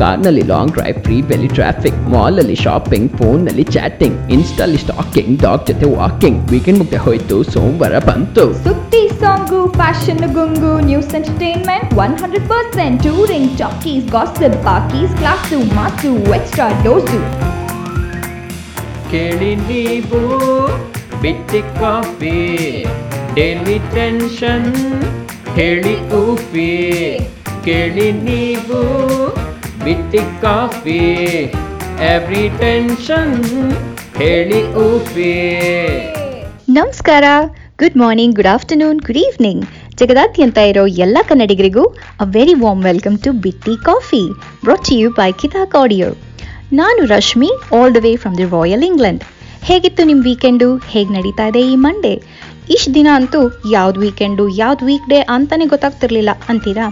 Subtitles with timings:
[0.00, 5.64] ಕಾರ್ನಲ್ಲಿ long drive free ಬೆಲಿ traffic mall ಅಲ್ಲಿ ಶಾಪಿಂಗ್ ಫೋನ್ ನಲ್ಲಿ ಚಾಟಿಂಗ್ ಇನ್ಸ್ಟಾಲಿ ಸ್ಟಾಕಿಂಗ್ ಡಾಗ್
[5.68, 12.48] ಜೊತೆ ವಾಕಿಂಗ್ ವೀಕೆಂಡ್ ಮುಗ್ದೆ ಹೋಯ್ತು ಸೋಮವಾರ ಬಂತು ಸುದ್ದಿ song fashion ಗುಂಗು news entertainment one hundred
[12.48, 17.20] percent touring talkies gossip ಪಾಕೀಸ್ class mass extra dose
[19.10, 20.20] ಕೇಳಿ ನೀವು
[21.22, 22.38] ಬಿಟ್ಟಿ ಕಾಫಿ
[23.34, 24.68] ಡೈಲಿ ಟೆನ್ಷನ್
[25.54, 26.70] ಹೇಳಿ ಊಫಿ
[27.64, 28.80] ಕೇಳಿ ನೀವು
[29.85, 30.99] ಬಿಟ್ಟಿ ಕಾಫಿ
[32.09, 33.35] ಎವ್ರಿ ಟೆನ್ಷನ್
[34.17, 35.33] ಹೇಳಿ ಊಫಿ
[36.75, 37.25] ನಮಸ್ಕಾರ
[37.79, 39.63] good morning good afternoon good evening
[39.95, 41.83] ಜಗದಾದ್ಯಂತ ಇರೋ ಎಲ್ಲ ಕನ್ನಡಿಗರಿಗೂ
[42.19, 44.23] a very warm welcome to Bitti coffee
[44.63, 46.09] brought you by ಕಿತಾಕ್ audio
[46.73, 49.23] ನಾನು Rashmi all the way from the royal England
[49.63, 52.13] ಹೇಗಿತ್ತು ನಿಮ್ಮ ವೀಕೆಂಡು ಹೇಗೆ ನಡೀತಾ ಇದೆ ಈ ಮಂಡೇ
[52.69, 53.39] ಇಷ್ಟು ದಿನ ಅಂತೂ
[53.71, 56.85] ಯಾವ್ದು ವೀಕೆಂಡು ಯಾವ್ದು ವೀಕ್ ಡೇ ಅಂತಾನೆ ಗೊತ್ತಾಗ್ತಿರ್ಲಿಲ್ಲ, ಅಂತೀರಾ?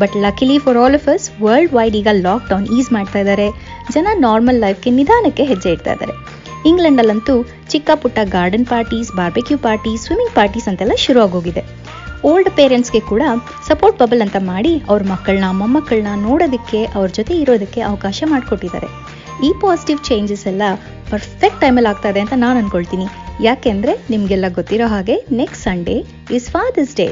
[0.00, 3.48] But luckily for all of us world wide ಈಗ ಲಾಕ್ಡೌನ್ ಈಸ್ ಮಾಡ್ತಾ ಇದ್ದಾರೆ.
[3.94, 6.14] ಜನ ನಾರ್ಮಲ್ ಲೈಫ್ಗೆ ನಿಧಾನಕ್ಕೆ ಹೆಜ್ಜೆ ಇಡ್ತಾ ಇದ್ದಾರೆ.
[6.70, 7.34] ಇಂಗ್ಲೆಂಡಲ್ಲಂತೂ
[7.72, 11.62] ಚಿಕ್ಕ ಪುಟ್ಟ garden parties barbecue parties swimming parties ಅಂತೆಲ್ಲ ಶುರು ಆಗೋಗಿದೆ
[12.30, 13.22] ಓಲ್ಡ್ ಪೇರೆಂಟ್ಸ್ಗೆ ಕೂಡ
[13.68, 18.88] ಸಪೋರ್ಟ್ ಬಬಲ್ ಅಂತ ಮಾಡಿ ಅವ್ರ ಮಕ್ಕಳನ್ನ ಮೊಮ್ಮಕ್ಕಳನ್ನ ನೋಡೋದಕ್ಕೆ, ಅವ್ರ ಜೊತೆ ಇರೋದಕ್ಕೆ ಅವಕಾಶ ಮಾಡಿಕೊಟ್ಟಿದ್ದಾರೆ.
[19.46, 20.64] ಈ ಪಾಸಿಟಿವ್ ಚೇಂಜಸ್ ಎಲ್ಲ
[21.12, 23.06] ಪರ್ಫೆಕ್ಟ್ ಟೈಮಲ್ಲಿ ಆಗ್ತಾ ಇದೆ ಅಂತ ನಾನು ಅನ್ಕೊಳ್ತೀನಿ.
[23.48, 25.96] ಯಾಕೆಂದ್ರೆ ನಿಮಗೆಲ್ಲ ಗೊತ್ತಿರೋ ಹಾಗೆ next Sunday
[26.38, 27.08] is father's day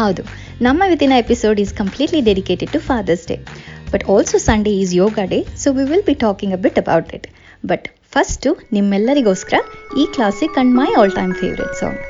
[0.00, 0.24] ಹೌದು.
[0.60, 3.36] ನಮ್ಮ ಇವತ್ತಿನ episode is completely dedicated to father's day
[3.92, 7.26] but also Sunday is yoga day so we will be talking a bit about it
[7.66, 9.58] but first ನಿಮ್ಮೆಲ್ಲರಿಗೋಸ್ಕರ
[9.98, 12.00] ಈ classic and my all time favourite song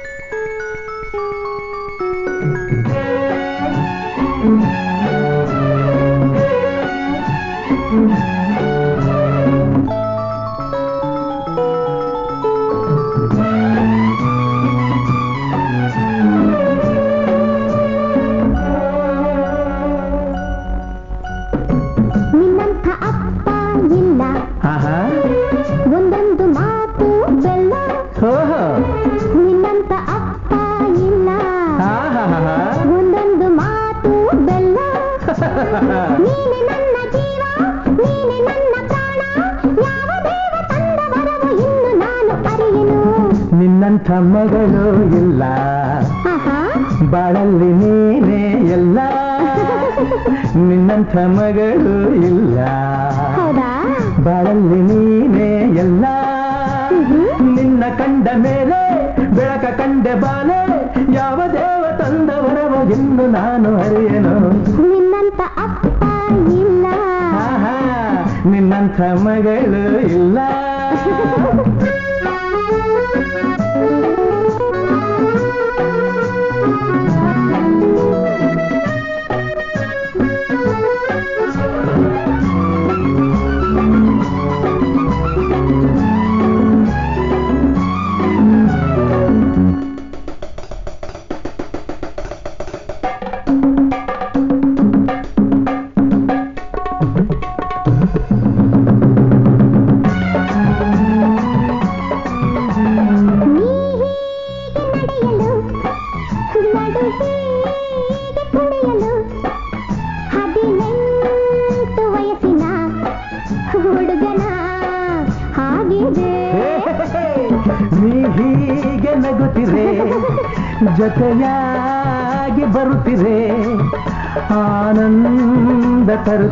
[44.33, 44.85] ಮಗಳು
[45.17, 45.43] ಇಲ್ಲ.
[47.11, 48.43] ಬಾಳಲ್ಲಿ ನೀನೇ
[48.73, 48.99] ಎಲ್ಲ
[50.69, 52.59] ನಿನ್ನಂಥ ಮಗಳು ಇಲ್ಲ.
[54.25, 56.05] ಬಾಳಲ್ಲಿ ನೀನೇ ಎಲ್ಲ
[57.57, 58.81] ನಿನ್ನ ಕಂಡ ಮೇಲೆ
[59.37, 60.61] ಬೆಳಕ ಕಂಡೆ ಬಾಲೆ
[61.13, 64.35] ಯಾವ ದೇವ ತಂದವರವ ಎಂದು ನಾನು ಅರಿಯನು.
[64.83, 66.03] ನಿನ್ನಂಥ ಅಪ್ಪ
[66.59, 66.87] ಇಲ್ಲ.
[68.47, 70.39] ನಿನ್ನಂಥ ಮಗಳು ಇಲ್ಲ.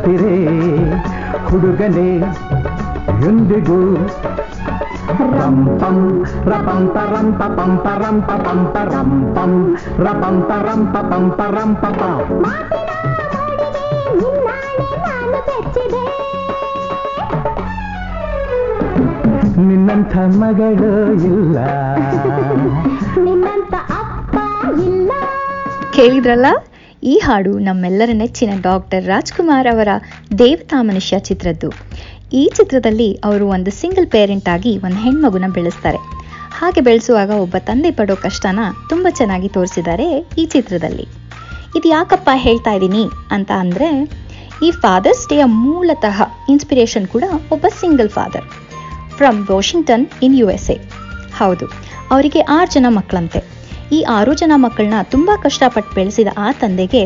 [0.06, 0.94] ಆನಂದ
[1.48, 2.10] ಹುಡುಗನೇ
[3.28, 3.78] ಎಂದಿಗೂ.
[5.38, 5.96] ರಂಪಂ
[7.10, 9.52] ರಂಪ ಪಂಪ ರಂಪ ಪಂಪ ರಂಪಂ
[9.98, 12.42] ರಪಂಪ ರಂಪ ಪಂಪ ರಂಪ ಪಂ
[14.18, 16.04] ನಿನ್ನಾಣೆ ನಾನು ಬೆಚ್ಚಿದೆ
[19.66, 21.58] ನಿನ್ನಂಥ ಮಗಳು ಇಲ್ಲ.
[23.24, 24.36] ನಿನ್ನಂಥ ಅಪ್ಪ
[24.80, 25.10] ಇಲ್ಲ.
[25.92, 26.46] ಕೇಳಿದ್ರಲ್ಲ?
[27.02, 29.90] ಈ ಹಾಡು ನಮ್ಮೆಲ್ಲರ ನೆಚ್ಚಿನ ಡಾಕ್ಟರ್ ರಾಜ್ಕುಮಾರ್ ಅವರ
[30.40, 31.68] ದೇವತಾ ಮನುಷ್ಯ ಚಿತ್ರದ್ದು.
[32.40, 36.00] ಈ ಚಿತ್ರದಲ್ಲಿ ಅವರು ಒಂದು ಸಿಂಗಲ್ ಪೇರೆಂಟ್ ಆಗಿ ಒಂದು ಹೆಣ್ಮಗುನ ಬೆಳೆಸ್ತಾರೆ.
[36.58, 40.06] ಹಾಗೆ ಬೆಳೆಸುವಾಗ ಒಬ್ಬ ತಂದೆ ಪಡೋ ಕಷ್ಟನ ತುಂಬ ಚೆನ್ನಾಗಿ ತೋರಿಸಿದ್ದಾರೆ
[40.40, 41.06] ಈ ಚಿತ್ರದಲ್ಲಿ.
[41.78, 43.04] ಇದು ಯಾಕಪ್ಪ ಹೇಳ್ತಾ ಇದ್ದೀನಿ
[43.36, 43.90] ಅಂತ ಅಂದರೆ,
[44.66, 46.18] ಈ ಫಾದರ್ಸ್ ಡೇಯ ಮೂಲತಃ
[46.54, 47.24] ಇನ್ಸ್ಪಿರೇಷನ್ ಕೂಡ
[47.56, 48.48] ಒಬ್ಬ single father
[49.18, 50.76] from Washington in U S A
[51.40, 51.66] ಹೌದು,
[52.14, 53.40] ಅವರಿಗೆ ಆರು ಜನ ಮಕ್ಕಳಂತೆ.
[53.92, 57.02] ಈ ಆರು ಜನ ಮಕ್ಕಳನ್ನ ತುಂಬಾ ಕಷ್ಟಪಟ್ಟು ಬೆಳೆಸಿದ ಆ ತಂದೆಗೆ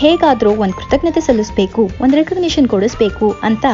[0.00, 3.66] ಹೇಗಾದರೂ ಒಂದು ಕೃತಜ್ಞತೆ ಸಲ್ಲಿಸಬೇಕು, ಒಂದು ರೆಕಗ್ನಿಷನ್ ಕೊಡಿಸ್ಬೇಕು ಅಂತ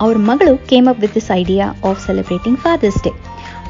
[0.00, 3.12] ಅವ್ರ ಮಗಳು came up with this idea of celebrating father's day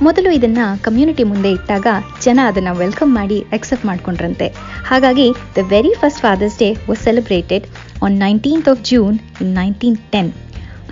[0.02, 1.86] ಮೊದಲು ಇದನ್ನ ಕಮ್ಯುನಿಟಿ ಮುಂದೆ ಇಟ್ಟಾಗ
[2.22, 4.46] ಜನ ಅದನ್ನ ವೆಲ್ಕಮ್ ಮಾಡಿ ಅಕ್ಸೆಪ್ಟ್ ಮಾಡ್ಕೊಂಡ್ರಂತೆ.
[4.90, 5.26] ಹಾಗಾಗಿ
[5.56, 7.66] the very first father's day was celebrated
[8.04, 10.32] on nineteenth of June in nineteen ten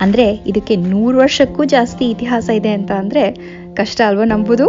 [0.01, 3.23] ಅಂದ್ರೆ ಇದಕ್ಕೆ ನೂರು ವರ್ಷಕ್ಕೂ ಜಾಸ್ತಿ ಇತಿಹಾಸ ಇದೆ ಅಂತ ಅಂದರೆ
[3.75, 4.67] ಕಷ್ಟ ಅಲ್ವಾ ನಂಬುದು?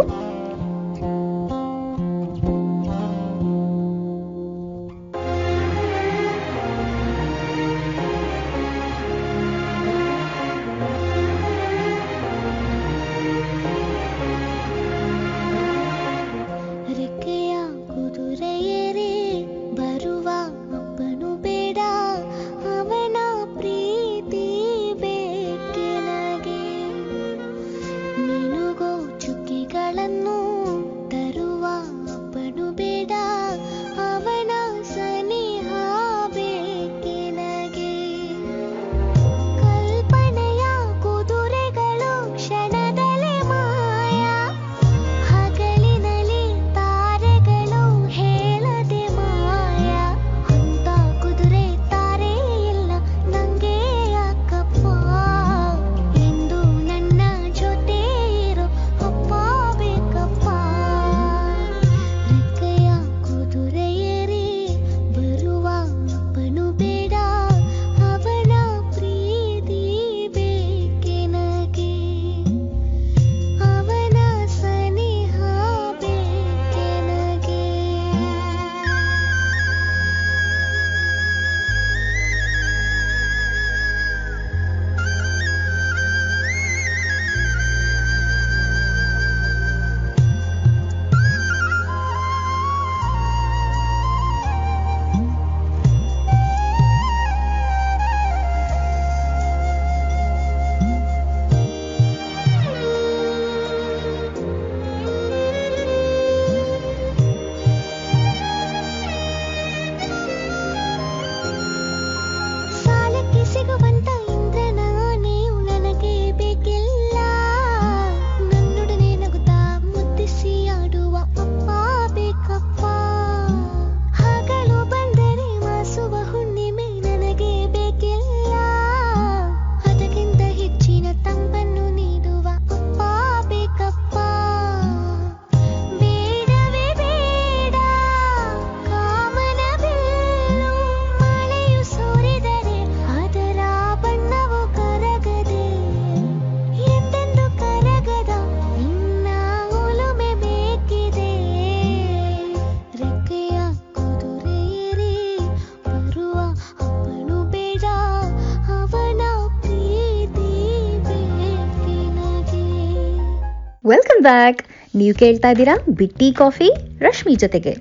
[164.27, 164.61] ಬ್ಯಾಕ್.
[164.99, 166.69] ನೀವು ಕೇಳ್ತಾ ಇದ್ದೀರಾ ಬಿಟ್ಟಿ ಕಾಫಿ?
[167.05, 167.73] ರಶ್ಮಿ ಜೊತೆಗೆ.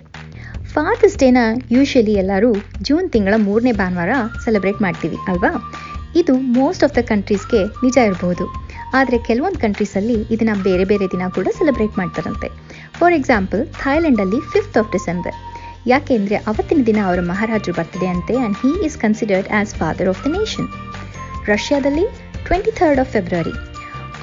[0.74, 1.38] ಫಾದರ್ಸ್ ಡೇನ
[1.76, 2.50] ಯೂಶಲಿ ಎಲ್ಲರೂ
[2.88, 4.12] ಜೂನ್ ತಿಂಗಳ ಮೂರನೇ ಭಾನುವಾರ
[4.44, 5.50] ಸೆಲೆಬ್ರೇಟ್ ಮಾಡ್ತೀವಿ, ಅಲ್ವಾ?
[6.20, 8.44] ಇದು ಮೋಸ್ಟ್ ಆಫ್ ದ ಕಂಟ್ರೀಸ್ಗೆ ನಿಜ ಇರಬಹುದು.
[8.98, 12.48] ಆದರೆ ಕೆಲವೊಂದು ಕಂಟ್ರೀಸಲ್ಲಿ ಇದನ್ನ ಬೇರೆ ಬೇರೆ ದಿನ ಕೂಡ ಸೆಲೆಬ್ರೇಟ್ ಮಾಡ್ತಾರಂತೆ.
[12.98, 15.36] ಫಾರ್ ಎಕ್ಸಾಂಪಲ್ ಥೈಲ್ಯಾಂಡಲ್ಲಿ ಫಿಫ್ತ್ ಆಫ್ ಡಿಸೆಂಬರ್.
[15.92, 20.30] ಯಾಕೆಂದರೆ ಅವತ್ತಿನ ದಿನ ಅವರ ಮಹಾರಾಜರು ಬರ್ತಿದೆ ಅಂತೆ and he is considered as father of the
[20.38, 20.68] nation
[21.52, 22.06] ರಷ್ಯಾದಲ್ಲಿ
[22.48, 23.54] ಟ್ವೆಂಟಿ ಥರ್ಡ್ ಆಫ್ ಫೆಬ್ರವರಿ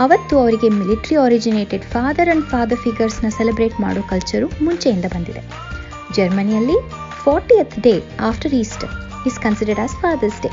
[0.04, 5.42] ಅವತ್ತು ಅವರಿಗೆ military originated father and father ಫಿಗರ್ಸ್ನ celebrate ಮಾಡೋ ಕಲ್ಚರು ಮುಂಚೆಯಿಂದ ಬಂದಿದೆ.
[6.16, 6.78] ಜರ್ಮನಿಯಲ್ಲಿ
[7.24, 7.94] fortieth day
[8.30, 8.94] after Easter
[9.30, 10.52] is considered as father's day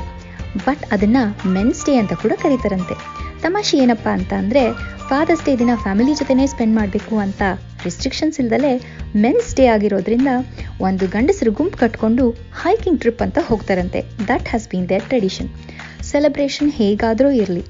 [0.65, 1.19] but ಅದನ್ನ
[1.55, 2.95] ಮೆನ್ಸ್ ಡೇ ಅಂತ ಕೂಡ ಕರೀತಾರಂತೆ.
[3.41, 4.63] ತಮಾಷೆ ಏನಪ್ಪ ಅಂತ ಅಂದ್ರೆ
[5.09, 7.41] ಫಾದರ್ಸ್ ಡೇ ದಿನ ಫ್ಯಾಮಿಲಿ ಜೊತೆನೇ ಸ್ಪೆಂಡ್ ಮಾಡಬೇಕು ಅಂತ
[7.85, 8.71] ರಿಸ್ಟ್ರಿಕ್ಷನ್ಸ್ ಇಲ್ದಲೆ
[9.23, 10.29] ಮೆನ್ಸ್ ಡೇ ಆಗಿರೋದ್ರಿಂದ
[10.87, 12.25] ಒಂದು ಗಂಡಸರು ಗುಂಪು ಕಟ್ಕೊಂಡು
[12.63, 14.01] ಹೈಕಿಂಗ್ ಟ್ರಿಪ್ ಅಂತ ಹೋಗ್ತಾರಂತೆ.
[14.31, 15.49] That has been their tradition
[16.11, 17.63] celebration ಹೇಗಾದರೂ ಇರಲಿ.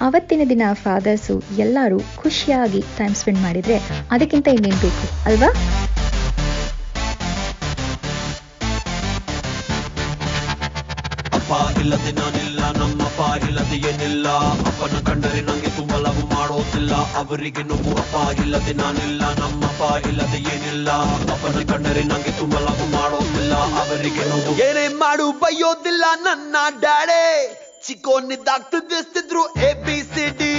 [0.00, 3.78] ಅವತ್ತಿನ ದಿನ ಫಾದರ್ಸು ಎಲ್ಲರೂ ಖುಷಿಯಾಗಿ ಟೈಮ್ ಸ್ಪೆಂಡ್ ಮಾಡಿದ್ರೆ
[4.10, 5.50] ಅದಕ್ಕಿಂತ ಇನ್ನೇನು ಬೇಕು ಅಲ್ವಾ?
[11.38, 11.50] ಅಪ್ಪ
[11.80, 14.26] ಇಲ್ಲದೆ ನಾನಿಲ್ಲ ನಮ್ಮಪ್ಪ ಇಲ್ಲದೆ ಏನಿಲ್ಲ.
[14.70, 16.92] ಅಪ್ಪನ ಕಂಡರೆ ನಂಗೆ ತುಂಬ ಲವ್ ಮಾಡೋದಿಲ್ಲ.
[17.20, 20.88] ಅವರಿಗೆ ನೋವು ಅಪ್ಪ ಇಲ್ಲದೆ ನಾನಿಲ್ಲ ನಮ್ಮಪ್ಪ ಇಲ್ಲದೆ ಏನಿಲ್ಲ.
[21.34, 23.52] ಅಪ್ಪನ ಕಂಡರೆ ನಂಗೆ ತುಂಬಾ ಲವ್ ಮಾಡೋದಿಲ್ಲ.
[23.82, 27.22] ಅವರಿಗೆ ನೋವು ಏನೇ ಮಾಡು ಬೈಯೋದಿಲ್ಲ ನನ್ನ ಡ್ಯಾಡೆ.
[27.88, 30.54] ಚಿಕ್ಕೋನಿದ್ದಾಗ ತುದಿಸ್ತಿದ್ರು ಎ ಬಿ ಸಿ ಡಿ.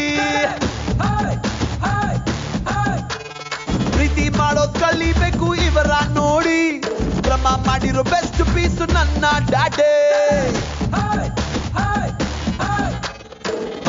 [3.95, 6.59] ಪ್ರೀತಿ ಮಾಡೋದ್ ಕಲಿಬೇಕು ಇವರ ನೋಡಿ.
[7.25, 9.91] ಕ್ರಮ ಮಾಡಿರೋ ಬೆಸ್ಟ್ ಪೀಸ್ ನನ್ನ ಡ್ಯಾಡೆ.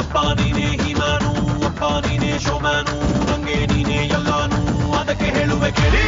[0.03, 1.33] ಅಪ್ಪ ನೀನೇ ಹಿಮಾನು
[1.69, 2.97] ಅಪ್ಪ ನೀನೇ ಶೋಮಾನು
[3.31, 4.61] ನಂಗೆ ನೀನೇ ಎಲ್ಲಾನು
[5.01, 6.05] ಅದಕ್ಕೆ ಹೇಳುವೆ ಕೇಳಿ.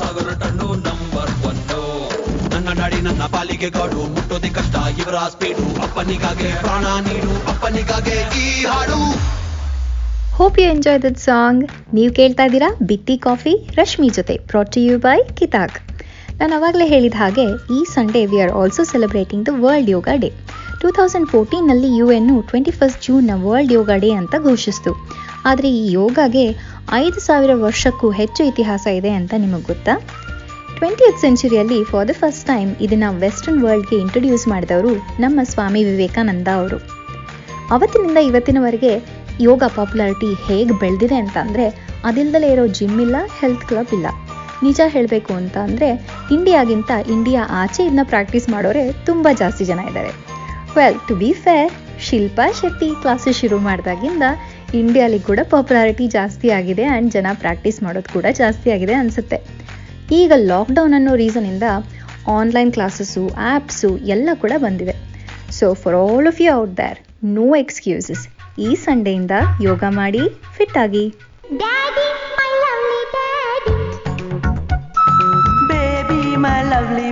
[0.00, 1.80] ಸಾವಿರ ಟಣ್ಣು ನಂಬರ್ ಒನ್ನು
[2.52, 8.98] ನನ್ನ ನಾಡಿ ನನ್ನ ಪಾಲಿಗೆ ಗಾಡು ಮುಟ್ಟೋದೆ ಕಷ್ಟ, ಇವರ ಸ್ಪೀಡು ಅಪ್ಪನಿಗಾಗೆ, ಪ್ರಾಣ ನೀಡು ಅಪ್ಪನಿಗಾಗೆ ಈ ಹಾಡು.
[10.38, 11.62] Hope you enjoy that song
[11.96, 15.78] ನೀವು ಕೇಳ್ತಾ ಇದ್ದೀರಾ ಬಿತ್ತಿ ಕಾಫಿ, ರಶ್ಮಿ ಜೊತೆ ಪ್ರಾಟ್ ಯು ಬೈ ಕಿತಾಕ್.
[16.40, 20.30] ನಾನು ಅವಾಗಲೇ ಹೇಳಿದ ಹಾಗೆ, ಈ Sunday we are also celebrating the world yoga day
[20.82, 24.92] two thousand ಫೋರ್ಟೀನಲ್ಲಿ U ಎನ್ನು ಟ್ವೆಂಟಿ ಫಸ್ಟ್ ಜೂನ್ನ ವರ್ಲ್ಡ್ ಯೋಗ ಡೇ ಅಂತ ಘೋಷಿಸಿತು.
[25.48, 26.46] ಆದರೆ ಈ ಯೋಗಗೆ
[26.94, 29.94] ಐದು ಸಾವಿರ ವರ್ಷಕ್ಕೂ ಹೆಚ್ಚು ಇತಿಹಾಸ ಇದೆ ಅಂತ ನಿಮಗೆ ಗೊತ್ತಾ?
[30.78, 36.78] ಟ್ವೆಂಟಿಯತ್ ಸೆಂಚುರಿಯಲ್ಲಿ ಫಾರ್ ದ ಫಸ್ಟ್ ಟೈಮ್ ಇದನ್ನು ವೆಸ್ಟರ್ನ್ ವರ್ಲ್ಡ್ಗೆ ಇಂಟ್ರೊಡ್ಯೂಸ್ ಮಾಡಿದವರು ನಮ್ಮ ಸ್ವಾಮಿ ವಿವೇಕಾನಂದ ಅವರು.
[37.70, 38.92] ಅವತ್ತಿನಿಂದ ಇವತ್ತಿನವರೆಗೆ
[39.40, 41.66] ಯೋಗ ಪಾಪ್ಯುಲಾರಿಟಿ ಹೇಗೆ ಬೆಳೆದಿದೆ ಅಂತ ಅಂದರೆ
[42.04, 44.06] ಅದಿಲ್ದಲೇ ಇರೋ ಜಿಮ್ ಇಲ್ಲ ಹೆಲ್ತ್ ಕ್ಲಬ್ ಇಲ್ಲ.
[44.62, 45.88] ನಿಜ ಹೇಳಬೇಕು ಅಂತ ಅಂದರೆ
[46.30, 50.10] ಇಂಡಿಯಾಗಿಂತ ಇಂಡಿಯಾ ಆಚೆ ಇದನ್ನ ಪ್ರಾಕ್ಟೀಸ್ ಮಾಡೋರೆ ತುಂಬ ಜಾಸ್ತಿ ಜನ ಇದ್ದಾರೆ.
[50.76, 51.70] Well to be fair
[52.08, 54.24] Shilpa Shetty classes ಶುರು ಮಾಡಿದಾಗಿಂದ
[54.74, 59.38] ಇಂಡಿಯಾಲಿ ಕೂಡ ಪಾಪ್ಯುಲಾರಿಟಿ ಜಾಸ್ತಿ ಆಗಿದೆ ಆ್ಯಂಡ್ ಜನ ಪ್ರಾಕ್ಟೀಸ್ ಮಾಡೋದು ಕೂಡ ಜಾಸ್ತಿ ಆಗಿದೆ ಅನಿಸುತ್ತೆ.
[60.12, 61.62] ಈಗ ಲಾಕ್ಡೌನ್ ಅನ್ನೋ ರೀಸನಿಂದ
[62.28, 64.94] ಆನ್ಲೈನ್ ಕ್ಲಾಸಸ್ಸು ಆ್ಯಪ್ಸು ಎಲ್ಲ ಕೂಡ ಬಂದಿವೆ
[65.58, 68.24] so for all of you out there no excuses
[68.58, 70.22] ಈ ಸಂಡೆಯಿಂದ ಯೋಗ ಮಾಡಿ
[70.56, 71.04] ಫಿಟ್ ಆಗಿ.
[75.70, 77.10] Daddy, my lovely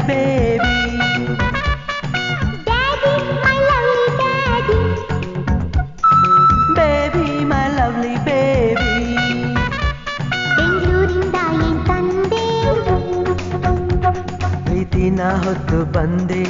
[15.19, 16.43] ಪ್ರೀತಿನ ಹೊತ್ತು ಬಂದೆ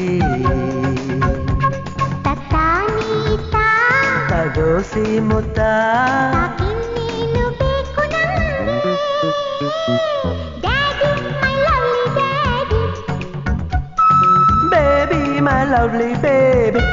[2.24, 3.62] ತತ್ತಾನೀತಾ
[4.30, 5.58] ತಗೋಸಿ ಮುತ್ತ
[6.34, 8.92] ಸಾಕಿನ್ನೇನು ಬೇಕು ನಮ್ಗೆ
[10.64, 12.82] daddy my lovely daddy
[14.74, 16.84] baby my lovely baby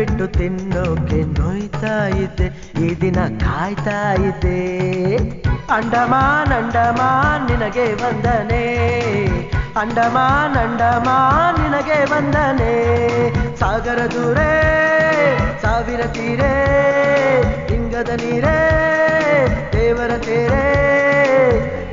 [0.00, 2.46] ಬಿಟ್ಟು ತಿನ್ನೋಕೆ ನೋಯ್ತಾ ಇದ್ದೆ
[2.84, 4.60] ಈ ದಿನ ಕಾಯ್ತಾ ಇದ್ದೆ
[5.76, 8.62] ಅಂಡಮಾನ್ ಅಂಡಮಾನ್, ನಿನಗೆ ವಂದನೆ.
[9.80, 12.72] ಅಂಡಮಾನ್ ಅಂಡಮಾನ್, ನಿನಗೆ ವಂದನೆ.
[13.58, 14.54] ಸಾಗರ ದೂರೇ,
[15.62, 16.54] ಸಾವಿರ ತೀರೇ
[17.68, 18.56] ಹಿಂಗದ ನೀರೇ,
[19.72, 20.66] ದೇವರ ತೇರೇ.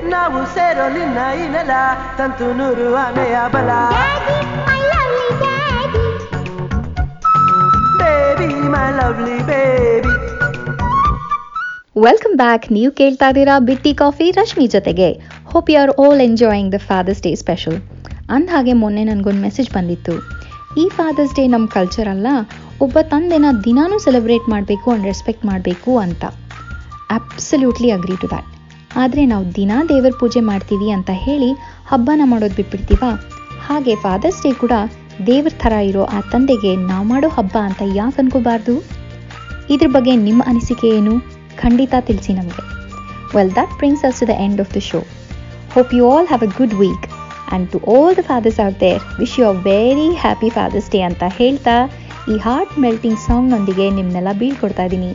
[0.10, 1.72] ನಾವು ಸೇರೋ ನಿನ್ನ ಇನಲ ನೆಲ,
[2.18, 3.70] ತಂತು ನೂರು ಆನೆಯ ಬಲ.
[12.06, 15.08] ವೆಲ್ಕಮ್ ಬ್ಯಾಕ್ ನೀವು ಕೇಳ್ತಾ ಇದ್ದೀರಾ ಬಿಟ್ಟಿ ಕಾಫಿ ರಶ್ಮಿ ಜೊತೆಗೆ.
[15.52, 17.78] Hope you are all enjoying the father's day special
[18.30, 20.16] ಅಂದಹಾಗೆ ಮೊನ್ನೆ ನನಗೊಂದು ಮೆಸೇಜ್ ಬಂದಿತ್ತು.
[20.82, 22.28] ಈ ಫಾದರ್ಸ್ ಡೇ ನಮ್ಮ ಕಲ್ಚರ್ ಅಲ್ಲ,
[22.82, 26.26] ಒಬ್ಬ ತಂದೆನ ದಿನಾನೂ ಸೆಲೆಬ್ರೇಟ್ ಮಾಡಬೇಕು ಅಂಡ್ ರೆಸ್ಪೆಕ್ಟ್ ಮಾಡಬೇಕು ಅಂತ.
[27.10, 28.52] ಅಬ್ಸಲ್ಯೂಟ್ಲಿ ಅಗ್ರಿ ಟು ದ್ಯಾಟ್
[28.98, 31.52] ಆದರೆ ನಾವು ದಿನಾ ದೇವರ ಪೂಜೆ ಮಾಡ್ತೀವಿ ಅಂತ ಹೇಳಿ
[31.86, 33.04] ಹಬ್ಬನ ಮಾಡೋದು ಬಿಟ್ಬಿಡ್ತೀವ?
[33.68, 34.72] ಹಾಗೆ ಫಾದರ್ಸ್ ಡೇ ಕೂಡ
[35.26, 38.76] ದೇವ್ರ ಥರ ಇರೋ ಆ ತಂದೆಗೆ ನಾವು ಮಾಡೋ ಹಬ್ಬ ಅಂತ ಯಾಕೆ ಅನ್ಕೋಬಾರ್ದು?
[39.74, 41.14] ಇದ್ರ ಬಗ್ಗೆ ನಿಮ್ಮ ಅನಿಸಿಕೆ ಏನು?
[41.62, 42.64] ಖಂಡಿತ ತಿಳಿಸಿ ನಮಗೆ.
[43.36, 45.00] Well that brings us to the end of the show
[45.76, 49.40] hope you all have a good week and to all the fathers are there wish
[49.40, 51.76] you a very happy father's day ಅಂತ ಹೇಳ್ತಾ
[52.32, 55.12] ಈ heart melting ಸಾಂಗ್ನೊಂದಿಗೆ ನಿಮ್ಮನ್ನೆಲ್ಲ ಬೀಳ್ಕೊಡ್ತಾ ಇದ್ದೀನಿ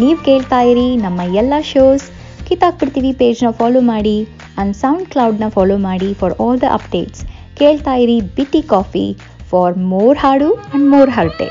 [0.00, 2.04] ನೀವು ಕೇಳ್ತಾ ಇರಿ ನಮ್ಮ ಎಲ್ಲ ಶೋಸ್
[2.48, 7.22] ಕಿತ್ತಾಕ್ಬಿಡ್ತೀವಿ ಪೇಜ್ನ ಫಾಲೋ ಮಾಡಿ ಆ್ಯಂಡ್ ಸೌಂಡ್ ಕ್ಲೌಡ್ನ ಫಾಲೋ ಮಾಡಿ ಫಾರ್ ಆಲ್ ದ ಅಪ್ಡೇಟ್ಸ್
[7.60, 9.06] ಕೇಳ್ತಾ ಇರಿ ಬಿಟ್ಟಿ ಕಾಫಿ.
[9.50, 11.48] ಫಾರ್ ಮೋರ್ ಹಾಡು ಅಂಡ್ ಮೋರ್ ಹರಟೆ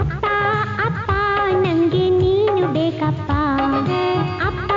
[0.00, 0.24] ಅಪ್ಪ
[0.86, 1.10] ಅಪ್ಪ
[1.62, 3.30] ನಂಗೆ ನೀನು ಬೇಕಪ್ಪ
[4.48, 4.70] ಅಪ್ಪ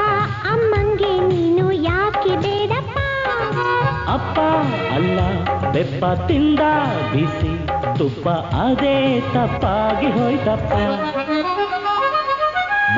[0.52, 2.98] ಅಮ್ಮಂಗೆ ನೀನು ಯಾಕೆ ಬೇಡಪ್ಪ
[4.10, 4.38] ಅಪ್ಪ
[4.96, 5.18] ಅಲ್ಲ
[5.72, 6.62] ಬೆಪ್ಪ ತಿಂದ
[7.14, 7.54] ಬಿಸಿ
[7.98, 8.28] ತುಪ್ಪ
[8.62, 8.98] ಅದೇ
[9.34, 10.74] ತಪ್ಪಾಗಿ ಹೋಯ್ತಪ್ಪ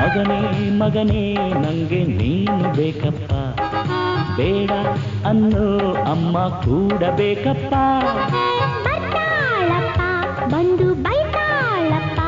[0.00, 3.32] ಮಗನೇ ಮಗನೇ ನಂಗೆ ನೀನು ಬೇಕಪ್ಪ.
[4.36, 4.70] ಬೇಡ
[5.26, 7.74] ಅನ್ನೋ ಅಮ್ಮ ಕೂಡ ಬೇಕಪ್ಪ.
[10.46, 12.20] ಬಂದು ಬೈತಾಳಪ್ಪ.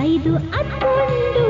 [0.00, 1.45] ಐದು ಹತ್ಕೊಂಡು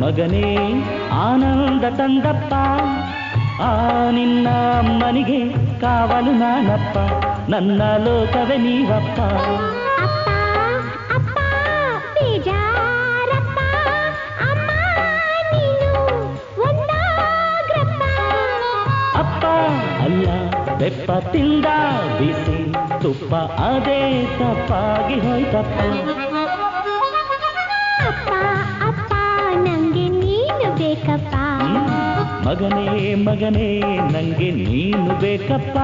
[0.00, 0.48] ಮಗನೇ
[1.22, 2.52] ಆನಂದ ತಂದಪ್ಪ
[3.62, 3.72] ಆ
[4.10, 5.40] ನಿನ್ನ ಅಮ್ಮನಿಗೆ
[5.80, 6.96] ಕಾವಲು ನಾನಪ್ಪ
[7.50, 9.18] ನನ್ನ ಲೋಕವೇ ನೀವಪ್ಪ
[10.04, 10.28] ಅಪ್ಪ
[11.16, 11.36] ಅಪ್ಪ
[12.14, 13.58] ಬೇಜಾರಪ್ಪ
[14.48, 14.70] ಅಮ್ಮ
[15.50, 15.90] ನೀನು
[16.66, 18.02] ಒಂದಾಗ್ರಪ್ಪ
[19.16, 19.44] ಅಪ್ಪ
[20.06, 20.28] ಅಲ್ಲ
[20.78, 21.66] ಬೆಪ್ಪ ತಿಂದ
[22.18, 22.58] ಬಿಸಿ
[23.02, 23.32] ತುಪ್ಪ
[23.66, 24.00] ಅದೇ
[24.38, 25.78] ತಪ್ಪಾಗಿ ಹೋಯ್ತಪ್ಪ
[32.50, 33.66] ಮಗನೇ ಮಗನೇ
[34.12, 35.76] ನಂಗೆ ನೀನು ಬೇಕಪ್ಪ.